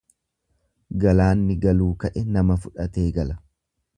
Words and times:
Galaanni 1.03 1.57
galuu 1.67 1.91
ka'e 2.05 2.25
nama 2.39 2.59
fudhatee 2.65 3.07
gala. 3.19 3.39